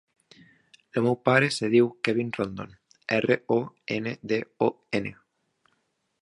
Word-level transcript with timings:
El 0.99 1.03
meu 1.07 1.17
pare 1.27 1.49
es 1.51 1.59
diu 1.73 1.89
Kevin 2.09 2.31
Rondon: 2.37 2.73
erra, 3.19 3.37
o, 3.57 3.59
ena, 3.99 4.15
de, 4.33 4.41
o, 4.71 4.73
ena. 5.03 5.13